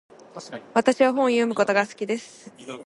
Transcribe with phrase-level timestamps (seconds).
[0.73, 2.51] 私は本を読むことが好きです。